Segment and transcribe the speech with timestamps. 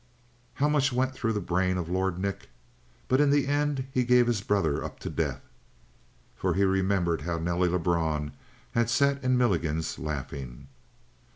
[0.55, 2.49] How much went through the brain of Lord Nick?
[3.07, 5.41] But in the end he gave his brother up to death.
[6.35, 8.31] For he remembered how Nelly Lebrun
[8.71, 10.69] had sat in Milligan's laughing.